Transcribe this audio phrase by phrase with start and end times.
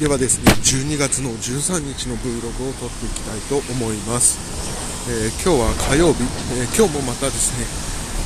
[0.00, 4.40] ではですね12月の13日の Vlog を撮っていきたいと思います、
[5.12, 6.24] えー、今日は火曜日、
[6.56, 7.52] えー、今日もまたです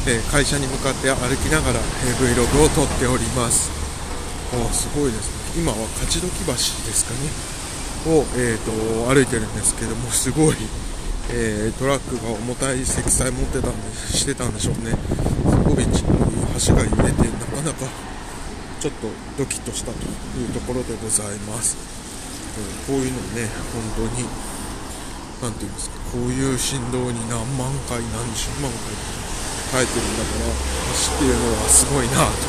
[0.06, 3.74] ね、えー、会社に向かって歩きながら、え Vlog を撮っております。
[4.54, 5.66] あすごいですね。
[5.66, 7.26] 今は勝どき橋ですかね。
[8.06, 10.56] を、えーと、歩いてるんですけどもすごい、
[11.34, 14.94] えトラックが重たい積載持ってたんでしてたんでしょうね。
[15.50, 18.13] すごい橋が揺れてなかなか
[18.84, 19.08] ちょっと
[19.40, 20.04] ドキッとしたと
[20.36, 21.72] いうところでございます、
[22.60, 24.28] え、こういうのね本当に
[25.40, 28.92] 何て言うんですかこういう振動に何万回何十万回
[29.72, 30.52] 耐えてるんだから
[31.00, 32.44] 走っていうのはすごいなと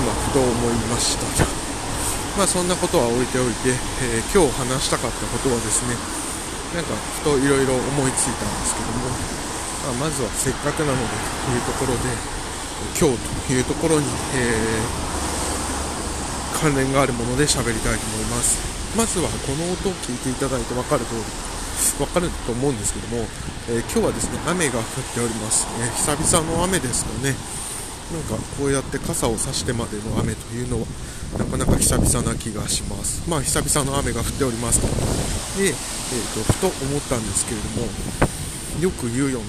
[0.00, 1.44] 今ふと思いましたと。
[2.40, 5.92] まあそんなことは置いておいて、えー、今日話したかったことはですね
[6.72, 9.12] なんかふといろいろ思いついたんですけども、
[9.92, 11.04] まあ、まずはせっかくなので
[11.44, 12.16] というところで
[12.96, 15.09] 今日というところに、えー
[16.60, 18.60] 関連があるもので喋りたいと思います。
[18.96, 21.22] まずはこの音を聞いていただいて分かる通り
[21.96, 23.24] 分かると思うんですけども、
[23.70, 27.34] えー、今日はですね雨が降っております、えー、久々の雨ですかね。
[28.12, 30.86] なんかこうやって傘を差してまでの雨というのは
[31.38, 33.22] なかなか久々な気がします。
[33.30, 35.74] まあ久々の雨が降っておりますで、えー
[36.34, 39.48] と、ふと思ったんですけれどもよく言うような、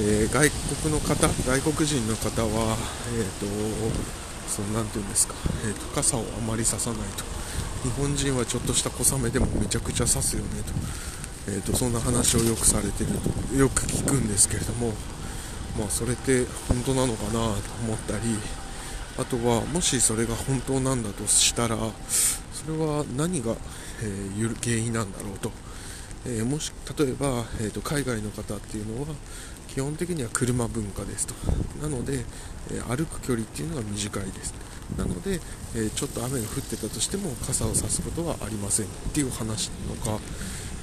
[0.00, 0.50] えー、外
[0.84, 2.76] 国の方外国人の方は
[3.16, 5.34] えっ、ー、とそのなて言うんですか、
[5.66, 7.24] えーと、傘をあまり差さないと。
[7.82, 10.48] 日本人はちょっとした小雨でもめちゃくちゃ差すよね
[11.46, 13.10] と,、えーと、そんな話をよくされてる
[13.50, 14.94] とよく聞くんですけれども、
[15.78, 17.38] まあ、それって本当なのかなと
[17.86, 18.38] 思ったり。
[19.16, 23.54] あとはもしそれが本当なんだとしたらそれは何が、
[24.02, 25.52] えー、原因なんだろうと。
[26.26, 29.08] えー、もし例えば、えーと、海外の方っていうのは
[29.74, 31.34] 基本的には車文化ですと。
[31.82, 32.24] なので、
[32.70, 34.54] え、歩く距離っていうのが短いです。
[34.96, 35.40] なので、
[35.74, 40.22] え、ちょっと雨が降ってたとしても傘を差すことはありませんっていう話なのか、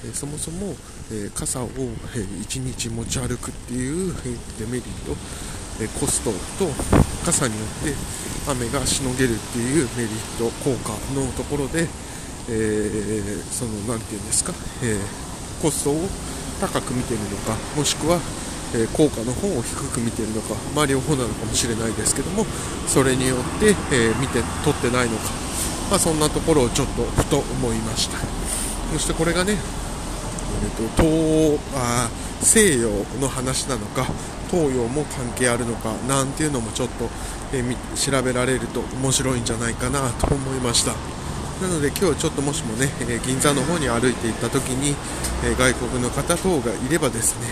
[0.04, 0.76] えそもそも、
[1.10, 1.68] え傘を、
[2.14, 4.14] え1日持ち歩くっていう
[4.58, 5.16] デメリット、
[5.80, 6.30] えコスト
[6.62, 6.70] と
[7.24, 7.94] 傘によって
[8.50, 11.88] 雨がしのげるっていうメリット効果のところで、
[12.50, 14.52] えその何て言うんですか、
[14.82, 14.98] え
[15.62, 16.08] コストを
[16.60, 18.20] 高く見てるのかもしくは、
[18.74, 22.44] え効果の方を低く見ているのか、まあ、両方なのかもしれないですけども
[22.86, 25.24] それによって、え見て取ってないのか、
[25.90, 28.18] まあ、そんなところをちょっとふと思いました
[28.92, 32.90] そしてこれがね、えーと、東あ西洋
[33.20, 34.06] の話なのか
[34.50, 37.08] 東洋も関係あるのかなんていうのもちょっと、
[37.54, 37.62] え、
[37.96, 40.92] 調べられると面白いんじゃないかなと思いました。
[41.62, 44.96] なので今日ちょっともしもね、え銀座の方に歩いていった時に、
[45.44, 47.46] え外国の方等がいればですね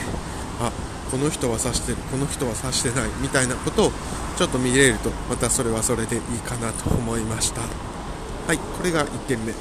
[0.61, 0.73] あ
[1.11, 3.93] この人は指してるこの人は指してないみたいなことを
[4.37, 7.63] ちょっと見れるとまたそれはそれでいいかなと思いました。
[7.63, 9.53] はいこれが1点目。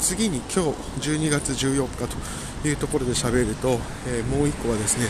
[0.00, 0.64] 次に今
[0.98, 2.08] 日12月14日
[2.62, 5.06] というところで喋ると、えー、もう1個はですね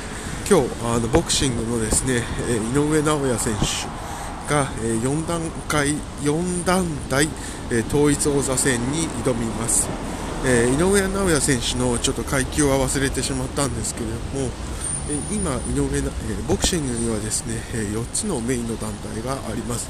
[0.49, 7.29] 今日あのボクシングのですね、え井上尚弥選手が、え4段階4団体、
[7.71, 9.89] え統一王座戦に挑みます、
[10.45, 14.51] え井上尚弥選手のちょっと階級は忘れてしまったんですけれども、
[15.31, 16.03] 今井上、え
[16.49, 19.89] ボクシングにはですね、え4つのメインの団体があります、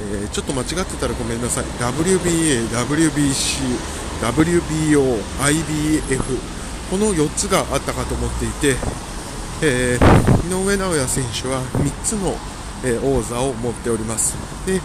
[0.00, 1.64] えちょっと間違ってたらごめんなさい。
[1.64, 3.78] WBA、WBC、
[4.22, 6.38] WBO、IBF
[6.90, 8.76] この4つがあったかと思っていて、
[9.62, 9.98] え、
[10.48, 12.36] 井上尚弥選手は3つの
[12.84, 14.36] え王座を持っております。
[14.66, 14.80] で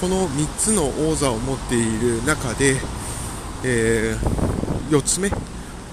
[0.00, 2.76] この3つの王座を持っている中で、
[3.64, 4.16] え、
[4.90, 5.30] 4つ目、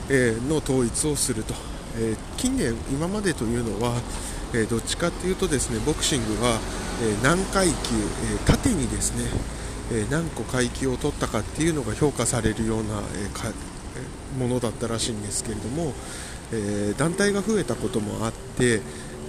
[0.10, 1.56] えの統一をすると、
[1.98, 3.94] え近年今までというのは、
[4.54, 6.60] えどっちかというとですねボクシングは、
[7.02, 7.76] え何階級、え
[8.46, 9.26] 縦にですね、
[9.92, 13.02] え何個階級を取ったかっていうのが評価されるような、
[14.36, 15.94] えものだったらしいんですけれども、
[16.52, 18.82] え団体が増えたこともあって、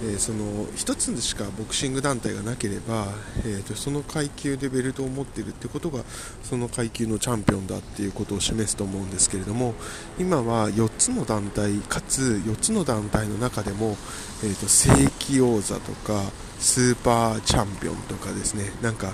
[0.03, 3.07] え、その1つしかボクシング団体がなければ、
[3.39, 6.03] えーと、その階級でベルトを持っているってことが
[6.43, 9.73] その階級のチャンピオンだっていうことを示すと思うんですけれども
[10.19, 13.97] 今は4つの団体かつ4つの団体の中でも、
[14.43, 14.89] えーと、正
[15.19, 16.21] 規王座とか
[16.59, 19.13] スーパーチャンピオンとかですねなんか、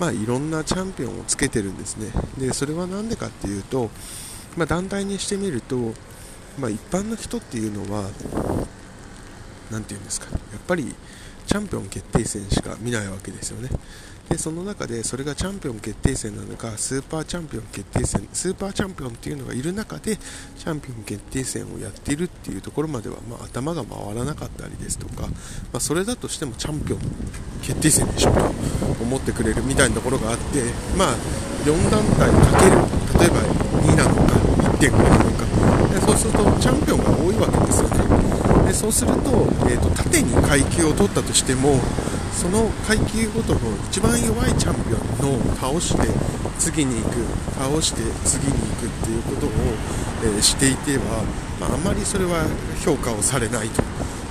[0.00, 2.10] まあ、いろんなチャンピオンをつけてるんですね。
[2.38, 3.90] でそれは何でかっていうと、
[4.56, 5.76] まあ、団体にしてみると、
[6.58, 8.08] まあ、一般の人っていうのは
[9.72, 10.94] 何て言うんですかやっぱり
[11.46, 13.68] チャンピオン決定戦しか見ないわけですよね。
[14.28, 25.28] でその中でそれがチャンピオン決定戦なのかスーパーチャンピオン決定戦スーパーチャンピオンっていうのがいる中でチャンピオン決定戦をやっているっていうところまでは、まあ、頭が回らなかったりですとか、ま
[25.74, 27.00] あ、それだとしてもチャンピオン
[27.62, 28.40] 決定戦でしょと
[29.02, 30.62] 思ってくれるみたいなところがあって、
[30.96, 31.14] まあ、
[31.66, 32.76] 4団体かける
[33.20, 33.42] 例えば
[33.82, 34.32] 2なのか
[34.78, 35.42] 1.5なのか。
[36.06, 38.31] そうするとチャンピオンが多いわけですよね。
[38.72, 39.30] でそうすると,、
[39.68, 41.78] えーと、縦に階級を取ったとしても
[42.32, 43.60] その階級ごとの
[43.90, 46.08] 一番弱いチャンピオンの倒して
[46.58, 47.16] 次に行く
[47.60, 49.50] 倒して次に行くっていうことを、
[50.24, 51.22] えー、していては、
[51.60, 52.46] まあ、あまりそれは
[52.82, 53.82] 評価をされないと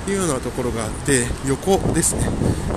[0.10, 2.26] いうようなところがあって横ですね、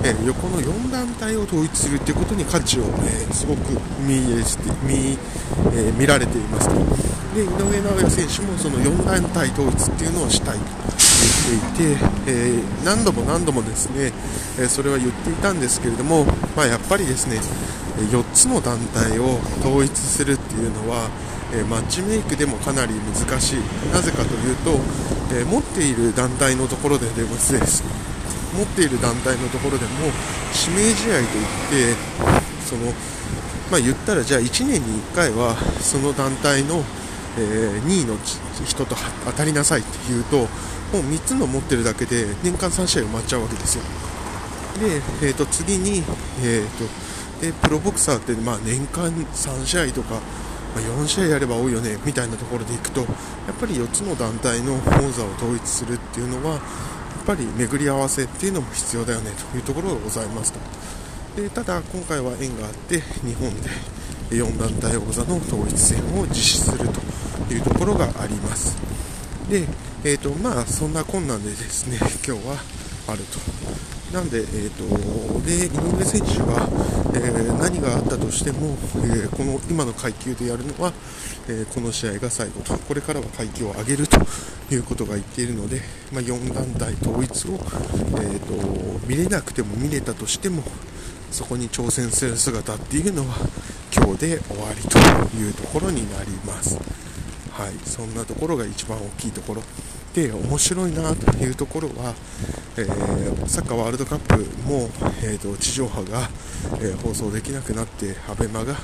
[0.03, 3.73] えー、横の4団体を統一するということに価値を、えー、すごく
[4.05, 5.17] 見して見,、
[5.73, 6.75] え見られていますと。
[7.33, 11.14] で井上尚弥選手もその4団体統一っていうのをしたいと。
[11.25, 14.11] っていて、え何度も何度もですね、
[14.59, 16.25] えそれは言っていたんですけれども、
[16.55, 17.39] まあ、やっぱりですね
[18.11, 21.09] 4つの団体を統一するっていうのは
[21.53, 23.59] えマッチメイクでもかなり難しい。
[23.93, 24.79] なぜかというと、
[25.33, 27.83] え持っている団体のところででもです
[28.55, 29.91] 持っている団体のところでも
[30.67, 31.97] 指名試合といって
[32.65, 32.93] その
[33.71, 36.83] まあ、言ったらじゃあ1年に1回はその団体の、
[37.37, 38.17] えー、2位の
[38.65, 38.95] 人と
[39.25, 40.47] 当たりなさいっていうともう
[41.01, 43.83] 3つの持ってるだけで年間3試合埋まっちゃうわけですよ。
[44.79, 46.03] で、えー、と次に、
[46.43, 47.05] えーと
[47.41, 50.21] でプロボクサーって、まあ、年間3試合とか
[50.75, 56.61] ま4試合やれば多いよねみたいなところでいくとやっぱり4つの団体の王座を統一するっていうのはやっ
[57.25, 60.59] ぱり巡り合わせっていうのも必要だよねというところがございますと。
[61.41, 63.69] でただ今回は縁があって日本で
[64.29, 67.24] 4団体王座の統一戦を実施すると。
[67.53, 68.75] いうところがあります。
[69.49, 69.67] で、
[70.03, 72.57] えーとまあ、そんな困難でですね 今日は
[73.07, 73.39] あると。
[74.13, 76.69] なんで、えーと、で井上選手が、
[77.13, 80.93] えー、何があったとしても、えー、この今の階級でやるのは、
[81.47, 84.19] えー、この試合が最後と、これからは階級を上げると
[84.71, 85.81] いうことが言っているので、
[86.13, 87.59] まあ、4団体統一を、
[88.21, 90.63] えーと、見れなくても見れたとしても、
[91.31, 93.35] そこに挑戦する姿っていうのは
[93.93, 94.97] 今日で終わりと
[95.37, 97.04] いうところになります。
[97.55, 99.63] はい、そんなところが一番大きいところ。
[100.13, 102.13] で面白いなというところは、
[102.77, 104.89] えー、サッカーワールドカップも、
[105.21, 106.29] えーと、地上波が、
[106.79, 108.75] えー、放送できなくなって ABEMA が、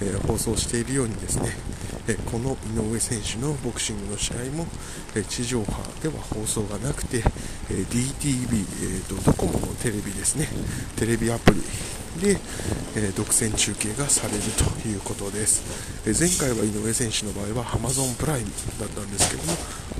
[0.00, 1.48] えー、放送しているようにですね、
[2.08, 4.66] えこの井上選手のボクシングの試合も、
[5.14, 5.72] え地上波
[6.02, 7.18] では放送がなくて、
[7.70, 10.46] え DTV、えーと、ドコモのテレビですね
[10.96, 11.60] テレビアプリ
[12.16, 12.38] で、
[12.96, 14.40] え独占中継がされる
[14.82, 15.62] ということです、
[16.06, 19.52] え前回は井上選手の場合は Amazon プライムだったんですけども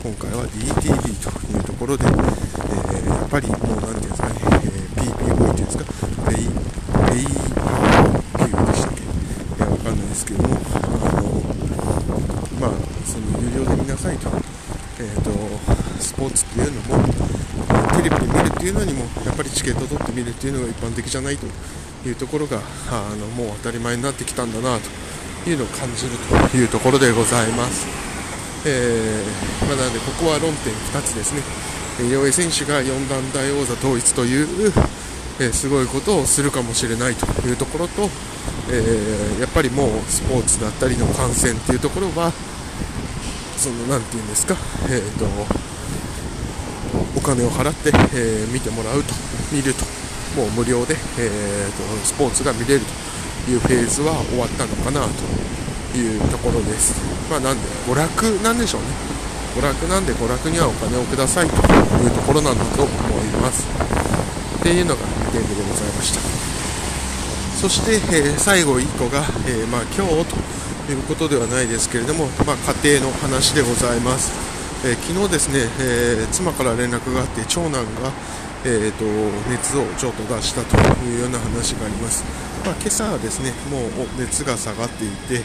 [0.03, 5.85] 今回は DTV というところで、えー、やっぱりもう何ていうんですかね、えー、PPV っていうんですか
[6.31, 10.79] pay pay per でしたっけ、えー、わかんないですけどもあ
[11.21, 11.37] の
[12.61, 12.71] まあ
[13.05, 14.31] その有料で見なさいと,、
[15.01, 15.31] えーと、
[16.01, 17.05] スポーツっていうのも
[17.97, 21.47] テレビで見るっていうのにもやっぱりチケット取って見るっていうのが一般的じゃないと。
[22.09, 22.61] いうところが
[22.91, 26.13] あのもう当たり前になってきたんだなというのを感じる
[26.51, 27.87] というところでございます。
[28.69, 31.43] えー、まあ、なのでここは論点2つですね、
[32.05, 34.73] 井上選手が4団体王座統一という、
[35.39, 38.11] えー、すごいことをするかもしれないというところと、
[38.71, 42.33] えー、やっぱりもうスポーツだったりの観戦っていうところは
[43.57, 44.57] その何て言うんですか、
[44.91, 45.27] えーと、
[47.17, 49.15] お金を払って、え見てもらうと
[49.53, 49.96] 見ると
[50.37, 52.83] もう無料で、えーと、スポーツが見れる
[53.47, 56.93] というフェーズは終わったのかなというところです。
[57.31, 58.89] まあ、なんで娯楽なんでしょうね。
[59.57, 63.65] 娯楽なんで娯楽にはお金をくださいというところなんだと思います。
[64.61, 66.21] っていうのが2点目でございました。
[67.57, 70.27] そして、えー、最後1個が、えー、まあ、今日
[70.87, 74.31] ということではないですけれども、まあ、家庭の話でございます。
[74.85, 78.13] えー、昨日ですね、え妻から連絡があって長男が
[78.65, 79.05] えーと、
[79.51, 82.25] 熱をちょっと出したというような話があります、
[82.65, 85.45] まあ、今朝はですねもう熱が下がっていて、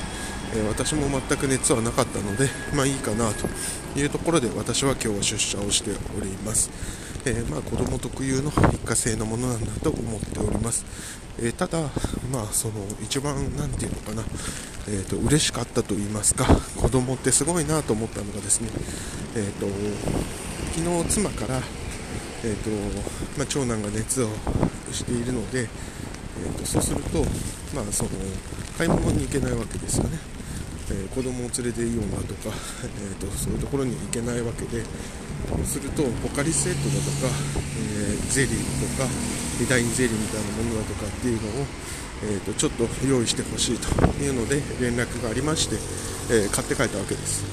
[0.55, 3.47] えー、私も全く熱はなかったので、まあ、いいかなと
[3.99, 6.71] いうところで私は今日は出社をしております、
[7.25, 10.85] えー、まあ、子供特有の一過性のものなんだと思っております、
[11.39, 11.79] えー、ただ、
[12.31, 14.23] まあ、その一番何て言うのかな、
[14.87, 16.45] えーと、嬉しかったと言いますか
[16.79, 18.69] 子供ってすごいなと思ったのがですね、
[19.35, 19.67] えーと
[20.71, 21.61] 昨日妻から
[22.43, 22.69] えーと
[23.37, 24.29] まあ、長男が熱を
[24.91, 27.23] しているので、えーと、そうすると、
[27.75, 28.09] まあ、その
[28.77, 30.17] 買い物に行けないわけですよね、
[30.89, 34.83] えー、子供を連れていいようなとか、えーと、そういうところに行けないわけで
[35.49, 37.33] そうするとポカリスエットだとか、
[37.77, 39.09] えー、ゼリーとか
[39.59, 41.65] メダインゼリーみたいなものだとかっていうのを、
[42.23, 43.87] えー、とちょっと用意してほしいと
[44.23, 45.75] いうので連絡がありまして、
[46.33, 47.43] えー、買って帰ったわけです。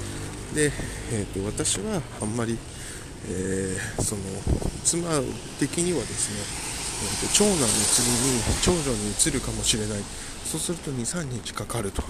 [0.54, 0.72] で、
[1.12, 2.58] えー、と私はあんまり
[3.26, 4.22] えー、その
[4.84, 5.08] 妻
[5.58, 6.68] 的にはですね、
[7.32, 9.98] 長男の次に長女に移るかもしれない。
[10.44, 12.02] そうすると23日かかると。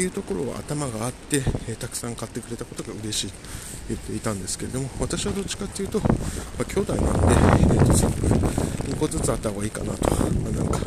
[0.00, 3.34] いうところは頭があって、えたくさん買ってくれたことが嬉しいと
[3.88, 6.04] 言っていたんですけれども私はどっちかっていうと、ま
[6.60, 7.34] あ、兄弟なんで、
[7.74, 10.78] えーと、全部2個ずつあった方がいいかなと、まあ、なんか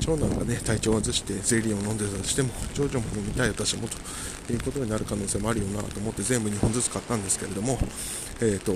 [0.00, 3.88] 長男がね体調を崩してゼリーを飲んでたとしても長女も飲みたい私も
[4.46, 7.78] ということになる可能性もあるよなと思って全部2本ずつ買ったんですけれども、
[8.40, 8.72] えーと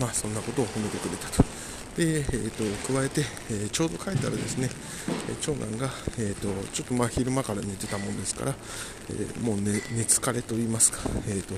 [0.00, 1.49] まあ、そんなことを褒めてくれたと。
[1.96, 4.68] で、えーと、加えて、えー、ちょうど帰ったらですね、
[5.28, 8.54] え長男が、えーと、ちょっとまあ昼間から寝てたもんですから、
[9.10, 11.54] えー、もう寝疲れと言いますか、えーと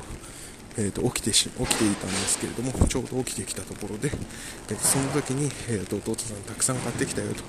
[0.79, 4.11] えーと、起きてし起きていたんですけれどもちょうど起きてきたところで、
[4.71, 7.43] えー、その時に、えーと、弟さんたくさん買ってきたよと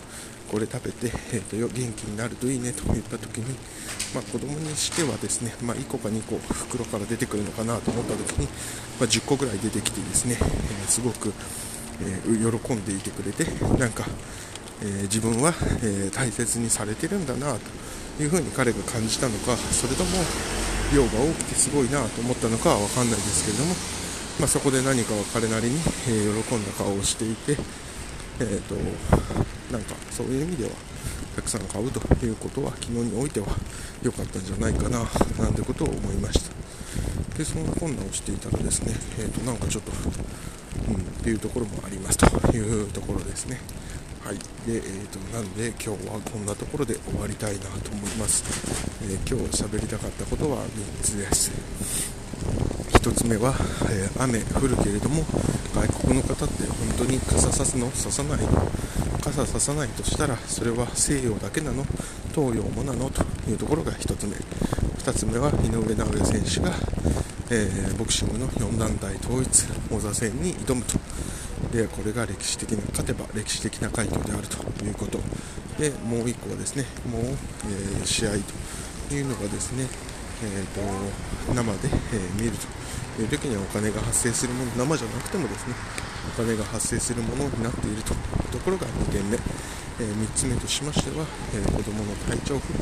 [0.51, 3.55] これ食べて、えーと、元気になるといいねと言った時に、
[4.13, 8.47] まあ、子供にしてはですね、まあ、1個か2個袋から出てくるのかなと思った時に、
[8.99, 11.33] まあ、10個ぐらい出てきてですね、えー、すごく、
[12.05, 13.45] え、喜んでいてくれて
[13.77, 14.05] なんか、
[14.81, 17.55] え、自分は、え大切にされてるんだな
[18.17, 20.09] というふうに彼が感じたのかそれとも
[20.93, 23.75] 量が多くてすごいなと思ったのかは分かんないですけれども、
[24.39, 27.57] まあ、そこで何かを彼なりに、え、喜んだ顔をしていて、
[28.39, 28.75] えーと、
[29.71, 30.71] なんかそういう意味では
[31.35, 33.47] たくさん買うということは昨日においては
[34.03, 34.99] 良かったんじゃないかな
[35.39, 36.53] なんてことを思いました。
[37.37, 39.91] でそんな困難をしていたらですね、えーと、なんかちょっと、
[40.89, 42.25] うん、っていうところもありますと
[42.55, 43.59] いうところですね。
[44.23, 48.45] はい、で、えーと、なんで今日はこんなところで終わりたいなと思います、
[49.03, 51.51] えー、今日喋りたかったことは3つです。
[52.93, 53.53] 1つ目は、
[53.91, 55.23] えー、雨降るけれども
[55.75, 57.91] 外国の方って本当に傘さすの？
[57.91, 58.47] ささないの？
[59.21, 61.83] 傘ささないとしたらそれは西洋だけなの？
[62.33, 63.09] 東洋もなの？
[63.09, 64.37] というところが1つ目。
[65.03, 66.73] 2つ目は井上尚弥選手が、
[67.49, 70.97] えー、ボクシングの4団体統一王座戦に挑むと。
[71.71, 75.19] でこれが歴史的な勝てば歴史的な快挙であるということ。
[75.79, 76.85] でもう1個はですね。
[77.09, 78.31] もう、えー、試合
[79.09, 79.87] というのがですね、
[80.43, 80.65] えー
[81.47, 82.51] と、生で、え、見る
[83.15, 84.71] という時にはお金が発生するもの。
[84.85, 85.75] 生じゃなくてもですね
[86.37, 89.37] お金が発生するものになっているというところが2点目、
[89.99, 92.79] え、3つ目としましては、えー、子どもの体調不良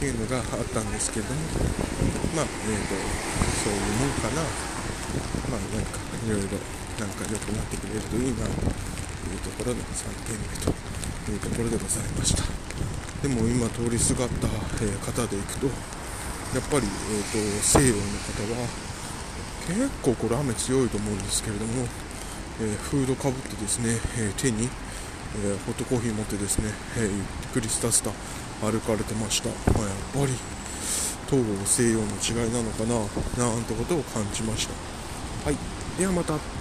[0.00, 1.40] というのがあったんですけれども
[2.34, 2.94] まあ、えーと、
[3.64, 4.42] そういうもんかな。
[5.50, 6.46] まあなんかいろいろ
[6.98, 12.44] なんか良くなってくれるといいなというところの3点目というところでございました。
[13.22, 14.46] でも今通りすがった、
[14.80, 15.72] え方でいくとや
[16.62, 18.66] っぱり、えーと、西洋の方は
[19.66, 21.86] 結構これ雨強いと思うんですけれども、
[22.60, 24.68] えー、フードかぶってですね、え、手に、
[25.36, 27.10] えー、ホットコーヒー持ってですね、えゆっ
[27.52, 28.10] くりスタスタ
[28.60, 30.32] 歩かれてました、まあ、やっぱり
[31.30, 34.74] 東欧西洋の違いなのかななんてことを感じました。
[35.46, 35.56] はい。
[35.98, 36.59] ではまた。